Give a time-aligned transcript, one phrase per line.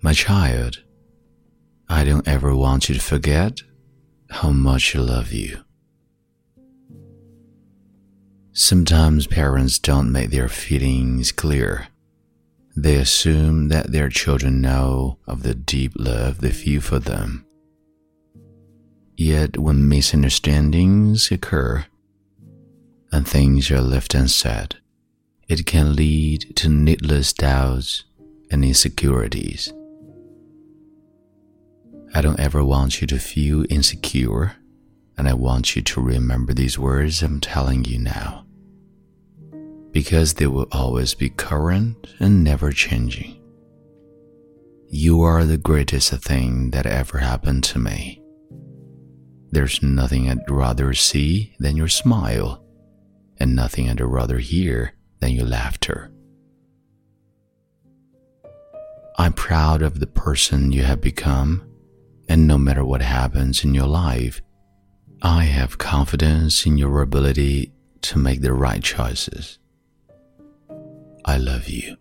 [0.00, 0.82] My child,
[1.88, 3.60] I don't ever want you to forget
[4.30, 5.58] how much I love you.
[8.52, 11.88] Sometimes parents don't make their feelings clear.
[12.76, 17.44] They assume that their children know of the deep love they feel for them.
[19.16, 21.86] Yet, when misunderstandings occur
[23.12, 24.76] and things are left unsaid,
[25.48, 28.04] it can lead to needless doubts
[28.50, 29.72] and insecurities.
[32.14, 34.56] I don't ever want you to feel insecure,
[35.16, 38.44] and I want you to remember these words I'm telling you now.
[39.90, 43.42] Because they will always be current and never changing.
[44.90, 48.22] You are the greatest thing that ever happened to me.
[49.50, 52.62] There's nothing I'd rather see than your smile,
[53.38, 56.10] and nothing I'd rather hear than your laughter.
[59.18, 61.68] I'm proud of the person you have become
[62.28, 64.42] and no matter what happens in your life,
[65.22, 69.58] I have confidence in your ability to make the right choices.
[71.24, 71.96] I love you.